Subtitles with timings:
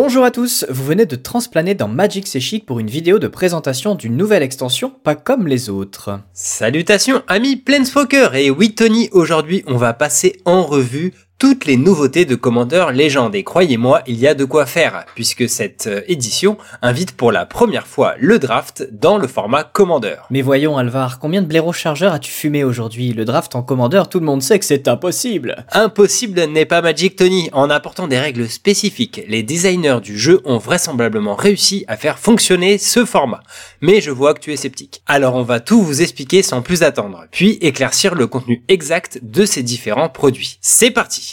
[0.00, 3.26] Bonjour à tous, vous venez de transplaner dans Magic C'est Chic pour une vidéo de
[3.26, 6.20] présentation d'une nouvelle extension pas comme les autres.
[6.32, 12.24] Salutations amis Planeswalker et oui Tony, aujourd'hui on va passer en revue toutes les nouveautés
[12.24, 13.36] de Commander Légende.
[13.36, 17.46] Et croyez-moi, il y a de quoi faire, puisque cette euh, édition invite pour la
[17.46, 20.16] première fois le draft dans le format Commander.
[20.30, 23.12] Mais voyons Alvar, combien de blaireaux chargeurs as-tu fumé aujourd'hui?
[23.12, 25.64] Le draft en Commander, tout le monde sait que c'est impossible.
[25.70, 27.48] Impossible n'est pas Magic Tony.
[27.52, 32.78] En apportant des règles spécifiques, les designers du jeu ont vraisemblablement réussi à faire fonctionner
[32.78, 33.42] ce format.
[33.80, 35.02] Mais je vois que tu es sceptique.
[35.06, 39.44] Alors on va tout vous expliquer sans plus attendre, puis éclaircir le contenu exact de
[39.44, 40.58] ces différents produits.
[40.60, 41.27] C'est parti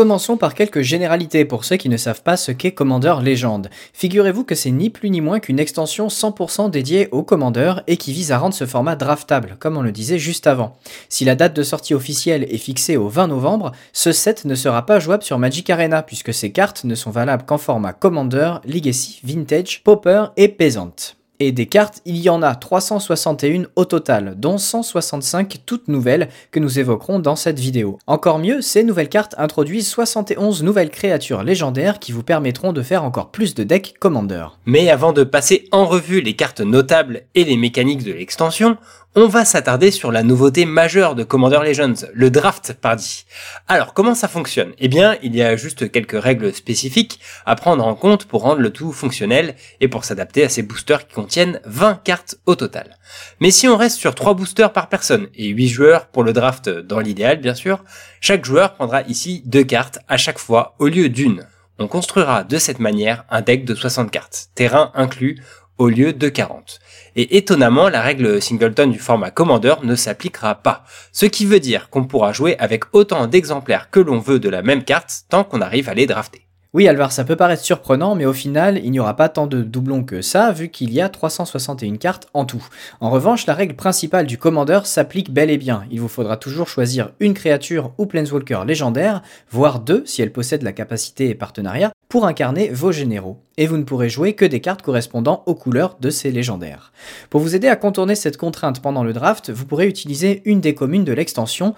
[0.00, 3.68] Commençons par quelques généralités pour ceux qui ne savent pas ce qu'est Commander Légende.
[3.92, 8.14] Figurez-vous que c'est ni plus ni moins qu'une extension 100% dédiée au Commander et qui
[8.14, 10.78] vise à rendre ce format draftable, comme on le disait juste avant.
[11.10, 14.86] Si la date de sortie officielle est fixée au 20 novembre, ce set ne sera
[14.86, 19.20] pas jouable sur Magic Arena puisque ces cartes ne sont valables qu'en format Commander, Legacy,
[19.22, 21.19] Vintage, Popper et Peasant.
[21.42, 26.60] Et des cartes, il y en a 361 au total, dont 165 toutes nouvelles que
[26.60, 27.98] nous évoquerons dans cette vidéo.
[28.06, 33.04] Encore mieux, ces nouvelles cartes introduisent 71 nouvelles créatures légendaires qui vous permettront de faire
[33.04, 34.48] encore plus de decks Commander.
[34.66, 38.76] Mais avant de passer en revue les cartes notables et les mécaniques de l'extension,
[39.16, 43.26] on va s'attarder sur la nouveauté majeure de Commander Legends, le draft party.
[43.66, 44.72] Alors comment ça fonctionne?
[44.78, 48.60] Eh bien, il y a juste quelques règles spécifiques à prendre en compte pour rendre
[48.60, 52.98] le tout fonctionnel et pour s'adapter à ces boosters qui contiennent 20 cartes au total.
[53.40, 56.68] Mais si on reste sur 3 boosters par personne et 8 joueurs pour le draft
[56.68, 57.82] dans l'idéal bien sûr,
[58.20, 61.46] chaque joueur prendra ici 2 cartes à chaque fois au lieu d'une.
[61.82, 65.42] On construira de cette manière un deck de 60 cartes, terrain inclus,
[65.80, 66.78] au lieu de 40.
[67.16, 70.84] Et étonnamment, la règle singleton du format Commander ne s'appliquera pas.
[71.10, 74.60] Ce qui veut dire qu'on pourra jouer avec autant d'exemplaires que l'on veut de la
[74.60, 76.49] même carte tant qu'on arrive à les drafter.
[76.72, 79.60] Oui, Alvar, ça peut paraître surprenant, mais au final, il n'y aura pas tant de
[79.60, 82.64] doublons que ça, vu qu'il y a 361 cartes en tout.
[83.00, 85.82] En revanche, la règle principale du commandeur s'applique bel et bien.
[85.90, 89.20] Il vous faudra toujours choisir une créature ou planeswalker légendaire,
[89.50, 93.42] voire deux si elle possède la capacité et partenariat, pour incarner vos généraux.
[93.56, 96.92] Et vous ne pourrez jouer que des cartes correspondant aux couleurs de ces légendaires.
[97.30, 100.76] Pour vous aider à contourner cette contrainte pendant le draft, vous pourrez utiliser une des
[100.76, 101.74] communes de l'extension.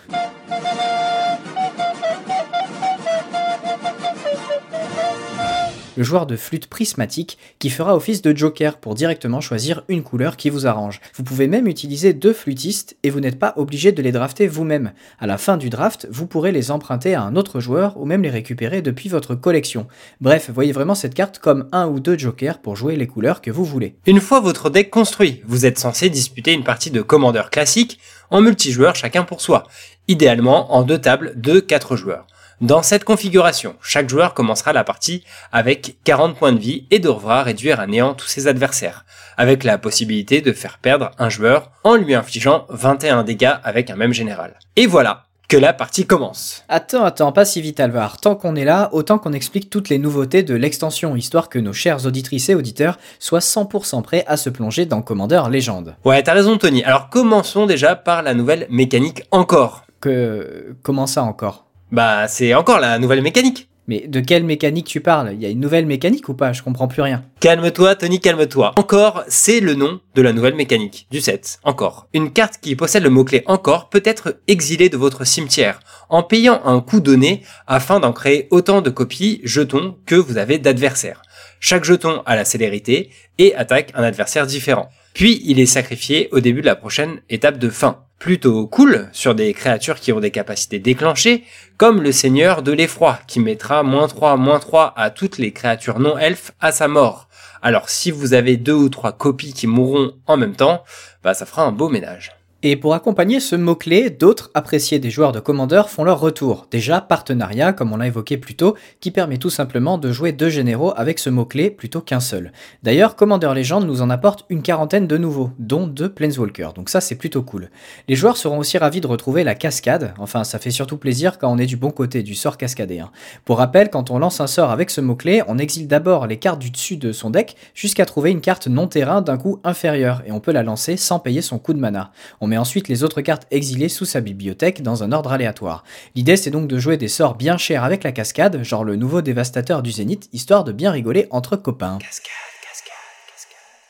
[5.97, 10.37] Le joueur de flûte prismatique qui fera office de joker pour directement choisir une couleur
[10.37, 11.01] qui vous arrange.
[11.15, 14.93] Vous pouvez même utiliser deux flûtistes et vous n'êtes pas obligé de les drafter vous-même.
[15.19, 18.23] À la fin du draft, vous pourrez les emprunter à un autre joueur ou même
[18.23, 19.87] les récupérer depuis votre collection.
[20.21, 23.51] Bref, voyez vraiment cette carte comme un ou deux jokers pour jouer les couleurs que
[23.51, 23.97] vous voulez.
[24.07, 27.99] Une fois votre deck construit, vous êtes censé disputer une partie de commandeur classique
[28.31, 29.65] en multijoueur chacun pour soi,
[30.09, 32.27] idéalement en deux tables de 4 joueurs.
[32.63, 37.43] Dans cette configuration, chaque joueur commencera la partie avec 40 points de vie et devra
[37.43, 39.05] réduire à néant tous ses adversaires,
[39.37, 43.97] avec la possibilité de faire perdre un joueur en lui infligeant 21 dégâts avec un
[43.97, 44.61] même général.
[44.77, 46.63] Et voilà, que la partie commence.
[46.69, 48.19] Attends, attends, pas si vite Alvar.
[48.19, 51.73] Tant qu'on est là, autant qu'on explique toutes les nouveautés de l'extension, histoire que nos
[51.73, 55.97] chers auditrices et auditeurs soient 100% prêts à se plonger dans Commander Légende.
[56.05, 56.85] Ouais, t'as raison Tony.
[56.85, 59.85] Alors commençons déjà par la nouvelle mécanique encore.
[60.01, 60.77] Que...
[60.85, 61.72] comment ça encore?
[61.93, 63.69] Bah, c'est encore la nouvelle mécanique.
[63.89, 65.33] Mais de quelle mécanique tu parles?
[65.35, 66.53] Il y a une nouvelle mécanique ou pas?
[66.53, 67.25] Je comprends plus rien.
[67.41, 68.73] Calme-toi, Tony, calme-toi.
[68.79, 71.59] Encore, c'est le nom de la nouvelle mécanique du set.
[71.65, 72.07] Encore.
[72.15, 76.63] Une carte qui possède le mot-clé encore peut être exilée de votre cimetière en payant
[76.65, 81.23] un coup donné afin d'en créer autant de copies jetons que vous avez d'adversaires.
[81.59, 84.89] Chaque jeton a la célérité et attaque un adversaire différent.
[85.15, 89.35] Puis il est sacrifié au début de la prochaine étape de fin plutôt cool sur
[89.35, 91.43] des créatures qui ont des capacités déclenchées,
[91.77, 95.99] comme le Seigneur de l'Effroi, qui mettra moins 3, moins 3 à toutes les créatures
[95.99, 97.29] non elfes à sa mort.
[97.63, 100.85] Alors si vous avez deux ou trois copies qui mourront en même temps,
[101.25, 102.31] bah ça fera un beau ménage.
[102.65, 106.69] Et pour accompagner ce mot-clé, d'autres appréciés des joueurs de Commander font leur retour.
[106.71, 110.49] Déjà, partenariat, comme on l'a évoqué plus tôt, qui permet tout simplement de jouer deux
[110.49, 112.53] généraux avec ce mot-clé plutôt qu'un seul.
[112.85, 117.01] D'ailleurs, Commander Legend nous en apporte une quarantaine de nouveaux, dont deux Planeswalkers, donc ça
[117.01, 117.69] c'est plutôt cool.
[118.07, 121.51] Les joueurs seront aussi ravis de retrouver la cascade, enfin ça fait surtout plaisir quand
[121.51, 123.01] on est du bon côté du sort cascadé.
[123.01, 123.11] Hein.
[123.45, 126.61] Pour rappel, quand on lance un sort avec ce mot-clé, on exile d'abord les cartes
[126.61, 130.31] du dessus de son deck jusqu'à trouver une carte non terrain d'un coût inférieur, et
[130.31, 132.13] on peut la lancer sans payer son coup de mana
[132.59, 135.85] ensuite les autres cartes exilées sous sa bibliothèque dans un ordre aléatoire.
[136.15, 139.23] L'idée c'est donc de jouer des sorts bien chers avec la cascade, genre le nouveau
[139.23, 141.99] dévastateur du zénith, histoire de bien rigoler entre copains.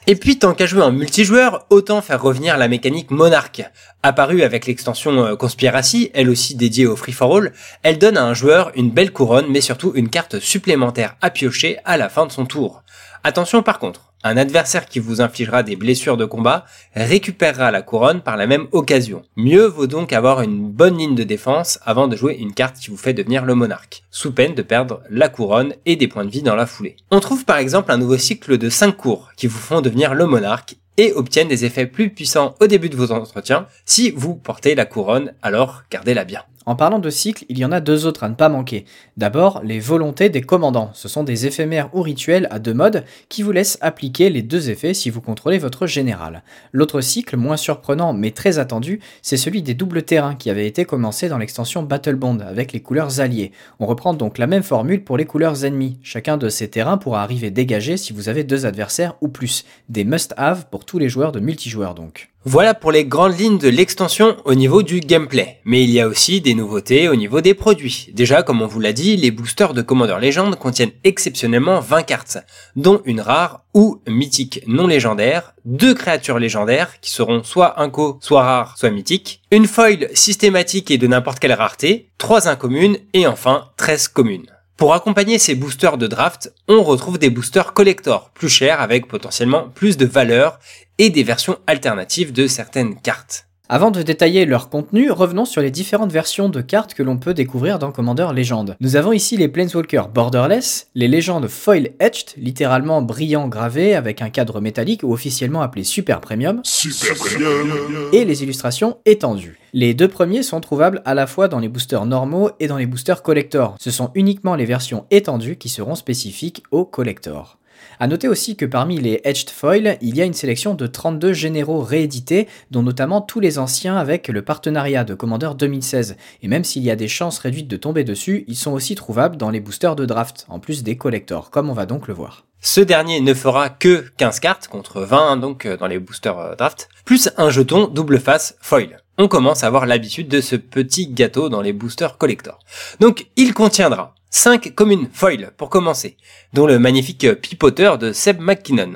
[0.09, 3.63] Et puis tant qu'à jouer en multijoueur, autant faire revenir la mécanique monarque.
[4.03, 7.53] Apparue avec l'extension euh, Conspiracy, elle aussi dédiée au free for all,
[7.85, 11.79] elle donne à un joueur une belle couronne mais surtout une carte supplémentaire à piocher
[11.85, 12.83] à la fin de son tour.
[13.23, 16.65] Attention par contre, un adversaire qui vous infligera des blessures de combat
[16.95, 19.23] récupérera la couronne par la même occasion.
[19.37, 22.91] Mieux vaut donc avoir une bonne ligne de défense avant de jouer une carte qui
[22.91, 26.31] vous fait devenir le monarque, sous peine de perdre la couronne et des points de
[26.31, 26.97] vie dans la foulée.
[27.11, 30.27] On trouve par exemple un nouveau cycle de 5 cours qui vous font devenir le
[30.27, 33.67] monarque et obtiennent des effets plus puissants au début de vos entretiens.
[33.85, 36.43] Si vous portez la couronne, alors gardez-la bien.
[36.65, 38.85] En parlant de cycles, il y en a deux autres à ne pas manquer.
[39.17, 40.91] D'abord, les volontés des commandants.
[40.95, 44.71] Ce sont des éphémères ou rituels à deux modes qui vous laissent appliquer les deux
[44.71, 46.45] effets si vous contrôlez votre général.
[46.71, 50.85] L'autre cycle, moins surprenant mais très attendu, c'est celui des doubles terrains qui avait été
[50.85, 53.51] commencé dans l'extension Battle Bond avec les couleurs alliées.
[53.81, 55.99] On reprend donc la même formule pour les couleurs ennemies.
[56.05, 59.65] Chacun de ces terrains pourra arriver dégagé si vous avez deux adversaires ou plus.
[59.89, 62.31] Des must-have pour tous les joueurs de multijoueurs donc.
[62.45, 65.61] Voilà pour les grandes lignes de l'extension au niveau du gameplay.
[65.65, 68.11] Mais il y a aussi des nouveautés au niveau des produits.
[68.15, 72.39] Déjà, comme on vous l'a dit, les boosters de Commander Legend contiennent exceptionnellement 20 cartes,
[72.75, 78.43] dont une rare ou mythique non légendaire, deux créatures légendaires qui seront soit inco, soit
[78.43, 83.69] rares, soit mythiques, une foil systématique et de n'importe quelle rareté, trois incommunes et enfin
[83.77, 84.51] 13 communes.
[84.83, 89.69] Pour accompagner ces boosters de draft, on retrouve des boosters collector, plus chers avec potentiellement
[89.69, 90.59] plus de valeur
[90.99, 93.47] et des versions alternatives de certaines cartes.
[93.69, 97.33] Avant de détailler leur contenu, revenons sur les différentes versions de cartes que l'on peut
[97.33, 98.77] découvrir dans Commander Legend.
[98.81, 104.29] Nous avons ici les Planeswalkers Borderless, les légendes Foil Etched, littéralement brillant gravé avec un
[104.29, 108.11] cadre métallique ou officiellement appelé Super Premium, Super Premium.
[108.13, 109.59] et les illustrations étendues.
[109.73, 112.85] Les deux premiers sont trouvables à la fois dans les boosters normaux et dans les
[112.85, 113.77] boosters collector.
[113.81, 117.59] Ce sont uniquement les versions étendues qui seront spécifiques aux collector.
[118.03, 121.33] A noter aussi que parmi les Etched Foil, il y a une sélection de 32
[121.35, 126.17] généraux réédités, dont notamment tous les anciens avec le partenariat de Commander 2016.
[126.43, 129.37] Et même s'il y a des chances réduites de tomber dessus, ils sont aussi trouvables
[129.37, 132.45] dans les boosters de draft, en plus des collectors, comme on va donc le voir.
[132.61, 136.55] Ce dernier ne fera que 15 cartes contre 20 donc euh, dans les boosters euh,
[136.57, 139.01] draft, plus un jeton double face foil.
[139.17, 142.59] On commence à avoir l'habitude de ce petit gâteau dans les boosters collector.
[142.99, 146.17] Donc il contiendra 5 communes foil pour commencer,
[146.55, 148.95] dont le magnifique pipoteur de Seb McKinnon.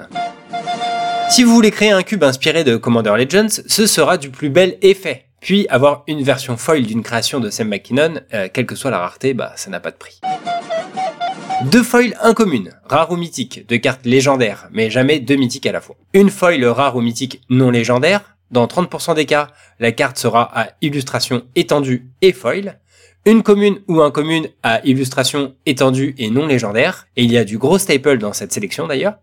[1.29, 4.79] Si vous voulez créer un cube inspiré de Commander Legends, ce sera du plus bel
[4.81, 5.27] effet.
[5.41, 8.99] Puis avoir une version foil d'une création de Seb McKinnon, euh, quelle que soit la
[8.99, 10.23] rareté, bah ça n'a pas de prix.
[11.67, 15.83] Deux foils incommunes, rares ou mythiques, deux cartes légendaires, mais jamais deux mythiques à la
[15.83, 15.97] fois.
[16.15, 19.49] Une foil rare ou mythique non légendaire, dans 30% des cas,
[19.81, 22.79] la carte sera à illustration étendue et foil.
[23.29, 27.45] Une commune ou un commune à illustration étendue et non légendaire, et il y a
[27.45, 29.15] du gros staple dans cette sélection d'ailleurs.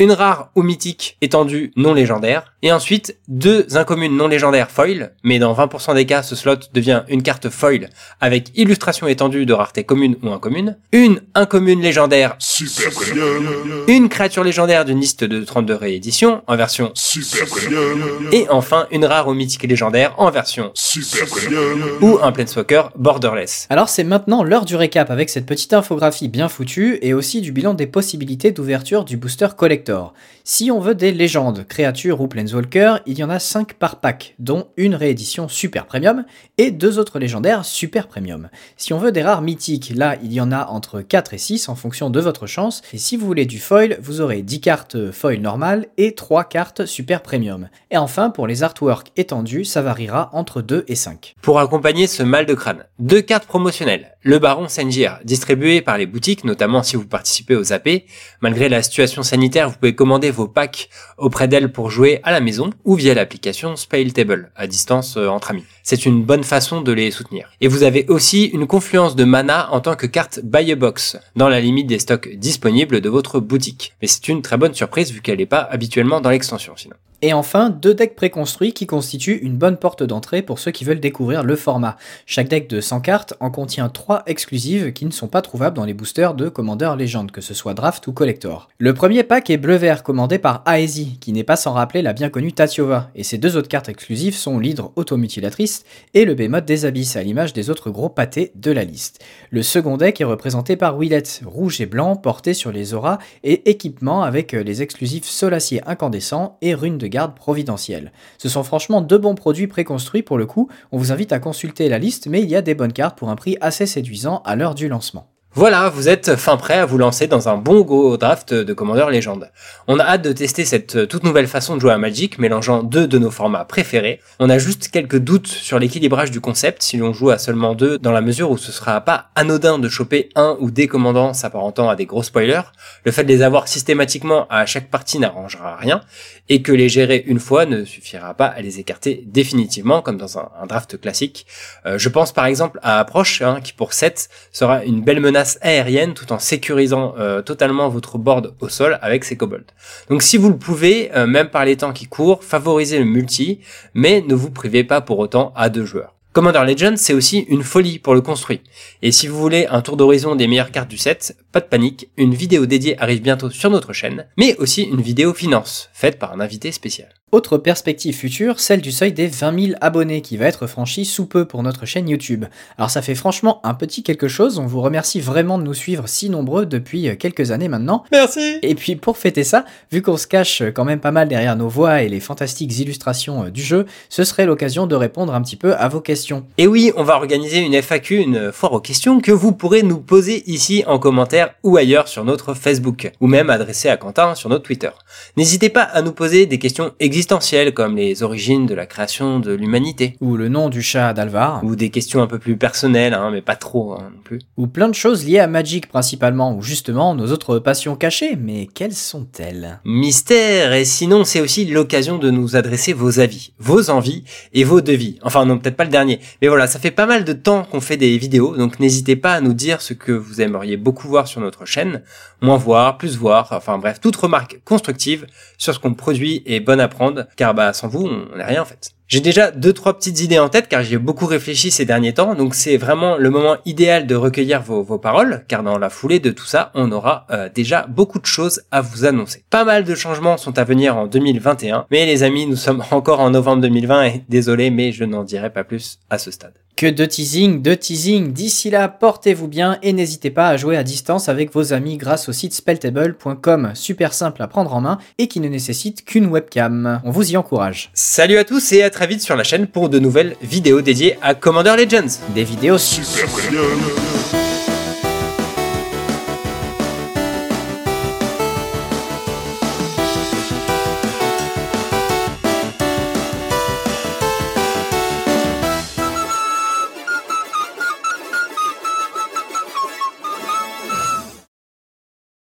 [0.00, 5.38] Une rare ou mythique étendue non légendaire, et ensuite deux incommunes non légendaires foil, mais
[5.38, 7.90] dans 20% des cas ce slot devient une carte foil
[8.20, 10.76] avec illustration étendue de rareté commune ou incommune.
[10.90, 13.46] Une incommune légendaire, Super Premium.
[13.86, 18.02] une créature légendaire d'une liste de 32 rééditions en version Super Premium.
[18.32, 21.82] et enfin une rare ou mythique légendaire en version Super Premium.
[22.00, 23.43] ou un Planeswalker borderless.
[23.70, 27.52] Alors c'est maintenant l'heure du récap avec cette petite infographie bien foutue et aussi du
[27.52, 30.14] bilan des possibilités d'ouverture du booster collector.
[30.44, 34.34] Si on veut des légendes, créatures ou planeswalkers, il y en a 5 par pack,
[34.38, 36.24] dont une réédition super premium
[36.58, 38.48] et deux autres légendaires super premium.
[38.76, 41.68] Si on veut des rares mythiques, là il y en a entre 4 et 6
[41.68, 45.10] en fonction de votre chance, et si vous voulez du foil, vous aurez 10 cartes
[45.10, 47.68] foil normales et 3 cartes super premium.
[47.90, 51.34] Et enfin pour les artworks étendus, ça variera entre 2 et 5.
[51.42, 54.16] Pour accompagner ce mal de crâne, deux cartes promotionnelles.
[54.22, 58.04] Le Baron Sengir, distribué par les boutiques, notamment si vous participez aux AP.
[58.40, 60.88] Malgré la situation sanitaire, vous pouvez commander vos packs
[61.18, 63.74] auprès d'elle pour jouer à la maison ou via l'application
[64.14, 65.64] Table, à distance euh, entre amis.
[65.82, 67.50] C'est une bonne façon de les soutenir.
[67.60, 71.18] Et vous avez aussi une confluence de mana en tant que carte buy a box,
[71.36, 73.94] dans la limite des stocks disponibles de votre boutique.
[74.00, 76.96] Mais c'est une très bonne surprise vu qu'elle n'est pas habituellement dans l'extension sinon.
[77.26, 81.00] Et enfin, deux decks préconstruits qui constituent une bonne porte d'entrée pour ceux qui veulent
[81.00, 81.96] découvrir le format.
[82.26, 85.86] Chaque deck de 100 cartes en contient 3 exclusives qui ne sont pas trouvables dans
[85.86, 88.68] les boosters de Commander Legend, que ce soit draft ou collector.
[88.76, 92.28] Le premier pack est bleu-vert commandé par Aesi, qui n'est pas sans rappeler la bien
[92.28, 96.84] connue Tatiova, et ses deux autres cartes exclusives sont l'hydre automutilatrice et le Behemoth des
[96.84, 99.24] abysses, à l'image des autres gros pâtés de la liste.
[99.48, 103.70] Le second deck est représenté par Willette, rouge et blanc, porté sur les auras et
[103.70, 108.12] équipement avec les exclusifs solacier incandescent et runes de providentielle.
[108.38, 111.88] Ce sont franchement deux bons produits préconstruits pour le coup, on vous invite à consulter
[111.88, 114.56] la liste, mais il y a des bonnes cartes pour un prix assez séduisant à
[114.56, 115.33] l'heure du lancement.
[115.56, 119.06] Voilà, vous êtes fin prêt à vous lancer dans un bon go draft de Commander
[119.08, 119.48] Legend.
[119.86, 123.06] On a hâte de tester cette toute nouvelle façon de jouer à Magic, mélangeant deux
[123.06, 124.18] de nos formats préférés.
[124.40, 127.98] On a juste quelques doutes sur l'équilibrage du concept si l'on joue à seulement deux,
[127.98, 131.88] dans la mesure où ce sera pas anodin de choper un ou des commandants s'apparentant
[131.88, 132.72] à des gros spoilers.
[133.04, 136.00] Le fait de les avoir systématiquement à chaque partie n'arrangera rien,
[136.48, 140.36] et que les gérer une fois ne suffira pas à les écarter définitivement, comme dans
[140.36, 141.46] un, draft classique.
[141.86, 145.43] Euh, je pense par exemple à Approche, hein, qui pour 7 sera une belle menace
[145.60, 149.72] aérienne tout en sécurisant euh, totalement votre board au sol avec ses kobolds.
[150.08, 153.60] Donc si vous le pouvez, euh, même par les temps qui courent, favorisez le multi,
[153.94, 156.13] mais ne vous privez pas pour autant à deux joueurs.
[156.34, 158.60] Commander Legends, c'est aussi une folie pour le construit.
[159.02, 162.10] Et si vous voulez un tour d'horizon des meilleures cartes du set, pas de panique,
[162.16, 166.32] une vidéo dédiée arrive bientôt sur notre chaîne, mais aussi une vidéo finance, faite par
[166.32, 167.10] un invité spécial.
[167.30, 171.26] Autre perspective future, celle du seuil des 20 000 abonnés qui va être franchi sous
[171.26, 172.44] peu pour notre chaîne YouTube.
[172.78, 176.08] Alors ça fait franchement un petit quelque chose, on vous remercie vraiment de nous suivre
[176.08, 178.04] si nombreux depuis quelques années maintenant.
[178.12, 181.56] Merci Et puis pour fêter ça, vu qu'on se cache quand même pas mal derrière
[181.56, 185.56] nos voix et les fantastiques illustrations du jeu, ce serait l'occasion de répondre un petit
[185.56, 186.23] peu à vos questions.
[186.58, 190.00] Et oui, on va organiser une FAQ, une foire aux questions, que vous pourrez nous
[190.00, 194.48] poser ici en commentaire ou ailleurs sur notre Facebook, ou même adresser à Quentin sur
[194.48, 194.90] notre Twitter.
[195.36, 197.34] N'hésitez pas à nous poser des questions existantes
[197.74, 200.16] comme les origines de la création de l'humanité.
[200.20, 201.62] Ou le nom du chat d'Alvar.
[201.64, 204.38] Ou des questions un peu plus personnelles, hein, mais pas trop hein, non plus.
[204.56, 208.68] Ou plein de choses liées à Magic principalement, ou justement nos autres passions cachées, mais
[208.72, 209.80] quelles sont-elles?
[209.84, 214.80] Mystère, et sinon c'est aussi l'occasion de nous adresser vos avis, vos envies et vos
[214.80, 215.18] devis.
[215.22, 217.80] Enfin non, peut-être pas le dernier, mais voilà, ça fait pas mal de temps qu'on
[217.80, 221.28] fait des vidéos, donc n'hésitez pas à nous dire ce que vous aimeriez beaucoup voir
[221.28, 222.02] sur notre chaîne,
[222.40, 225.26] moins voir, plus voir, enfin bref, toute remarque constructive
[225.58, 228.62] sur ce qu'on produit est bonne à prendre car bah sans vous, on n'est rien
[228.62, 228.90] en fait.
[229.06, 232.14] J'ai déjà deux trois petites idées en tête car j'y ai beaucoup réfléchi ces derniers
[232.14, 236.20] temps, donc c'est vraiment le moment idéal de recueillir vos, paroles, car dans la foulée
[236.20, 239.44] de tout ça, on aura euh, déjà beaucoup de choses à vous annoncer.
[239.50, 243.20] Pas mal de changements sont à venir en 2021, mais les amis, nous sommes encore
[243.20, 246.63] en novembre 2020 et désolé, mais je n'en dirai pas plus à ce stade.
[246.76, 248.32] Que de teasing, de teasing.
[248.32, 252.28] D'ici là, portez-vous bien et n'hésitez pas à jouer à distance avec vos amis grâce
[252.28, 257.00] au site spelltable.com, super simple à prendre en main et qui ne nécessite qu'une webcam.
[257.04, 257.90] On vous y encourage.
[257.94, 261.16] Salut à tous et à très vite sur la chaîne pour de nouvelles vidéos dédiées
[261.22, 262.18] à Commander Legends.
[262.34, 264.43] Des vidéos super premium.